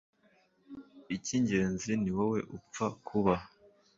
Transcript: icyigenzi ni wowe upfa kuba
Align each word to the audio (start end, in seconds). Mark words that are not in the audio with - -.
icyigenzi 1.15 1.91
ni 2.01 2.11
wowe 2.17 2.39
upfa 2.55 2.85
kuba 3.07 3.35